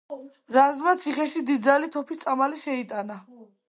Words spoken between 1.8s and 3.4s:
თოფის წამალი შეიტანა.